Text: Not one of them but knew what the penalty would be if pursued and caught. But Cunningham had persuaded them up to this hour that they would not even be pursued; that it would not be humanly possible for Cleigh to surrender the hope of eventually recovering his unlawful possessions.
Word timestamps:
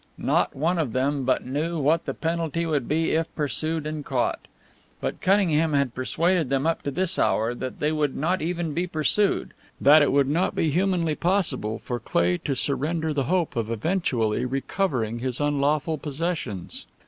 Not 0.17 0.55
one 0.55 0.79
of 0.79 0.93
them 0.93 1.25
but 1.25 1.45
knew 1.45 1.77
what 1.77 2.05
the 2.07 2.15
penalty 2.15 2.65
would 2.65 2.87
be 2.87 3.11
if 3.11 3.27
pursued 3.35 3.85
and 3.85 4.03
caught. 4.03 4.47
But 4.99 5.21
Cunningham 5.21 5.73
had 5.73 5.93
persuaded 5.93 6.49
them 6.49 6.65
up 6.65 6.81
to 6.81 6.89
this 6.89 7.19
hour 7.19 7.53
that 7.53 7.79
they 7.79 7.91
would 7.91 8.17
not 8.17 8.41
even 8.41 8.73
be 8.73 8.87
pursued; 8.87 9.53
that 9.79 10.01
it 10.01 10.11
would 10.11 10.27
not 10.27 10.55
be 10.55 10.71
humanly 10.71 11.13
possible 11.13 11.77
for 11.77 11.99
Cleigh 11.99 12.39
to 12.45 12.55
surrender 12.55 13.13
the 13.13 13.25
hope 13.25 13.55
of 13.55 13.69
eventually 13.69 14.43
recovering 14.43 15.19
his 15.19 15.39
unlawful 15.39 15.99
possessions. 15.99 16.87